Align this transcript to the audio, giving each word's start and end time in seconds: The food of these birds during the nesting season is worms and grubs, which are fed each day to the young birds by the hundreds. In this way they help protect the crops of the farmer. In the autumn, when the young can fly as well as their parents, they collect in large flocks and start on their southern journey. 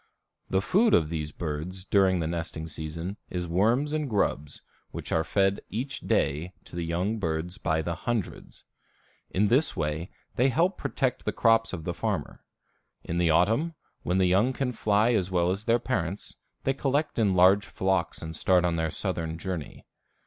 The 0.49 0.63
food 0.63 0.95
of 0.95 1.09
these 1.09 1.31
birds 1.31 1.85
during 1.85 2.19
the 2.21 2.25
nesting 2.27 2.67
season 2.67 3.17
is 3.29 3.47
worms 3.47 3.93
and 3.93 4.09
grubs, 4.09 4.63
which 4.89 5.11
are 5.11 5.23
fed 5.23 5.61
each 5.69 5.99
day 5.99 6.53
to 6.63 6.75
the 6.75 6.81
young 6.83 7.19
birds 7.19 7.59
by 7.59 7.83
the 7.83 7.93
hundreds. 7.93 8.63
In 9.29 9.47
this 9.49 9.75
way 9.77 10.09
they 10.37 10.49
help 10.49 10.75
protect 10.75 11.23
the 11.23 11.31
crops 11.31 11.71
of 11.71 11.83
the 11.83 11.93
farmer. 11.93 12.43
In 13.03 13.19
the 13.19 13.29
autumn, 13.29 13.75
when 14.01 14.17
the 14.17 14.25
young 14.25 14.53
can 14.53 14.71
fly 14.71 15.13
as 15.13 15.29
well 15.29 15.51
as 15.51 15.65
their 15.65 15.77
parents, 15.77 16.35
they 16.63 16.73
collect 16.73 17.19
in 17.19 17.35
large 17.35 17.67
flocks 17.67 18.23
and 18.23 18.35
start 18.35 18.65
on 18.65 18.77
their 18.77 18.89
southern 18.89 19.37
journey. 19.37 19.85